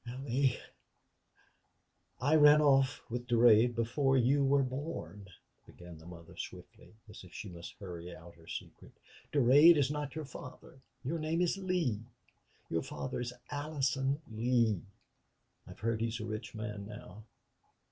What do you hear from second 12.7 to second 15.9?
Your father is Allison Lee. I've